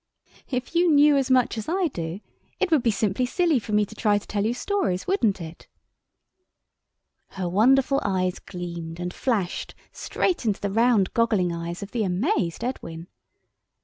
If 0.49 0.73
you 0.73 0.91
knew 0.91 1.15
as 1.15 1.29
much 1.29 1.59
as 1.59 1.69
I 1.69 1.87
do, 1.89 2.21
it 2.59 2.71
would 2.71 2.81
be 2.81 2.89
simply 2.89 3.27
silly 3.27 3.59
for 3.59 3.71
me 3.71 3.85
to 3.85 3.93
try 3.93 4.17
to 4.17 4.25
tell 4.25 4.43
you 4.43 4.53
stories, 4.55 5.05
wouldn't 5.05 5.39
it? 5.39 5.67
Her 7.37 7.47
wonderful 7.47 8.01
eyes 8.03 8.39
gleamed 8.39 8.99
and 8.99 9.13
flashed 9.13 9.75
straight 9.91 10.43
into 10.43 10.59
the 10.59 10.71
round 10.71 11.13
goggling 11.13 11.51
eyes 11.53 11.83
of 11.83 11.91
the 11.91 12.03
amazed 12.03 12.63
Edwin. 12.63 13.09